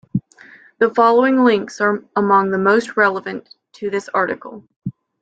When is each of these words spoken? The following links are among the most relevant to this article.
The 0.79 0.89
following 0.95 1.43
links 1.43 1.79
are 1.79 2.03
among 2.15 2.49
the 2.49 2.57
most 2.57 2.97
relevant 2.97 3.53
to 3.73 3.91
this 3.91 4.09
article. 4.09 4.67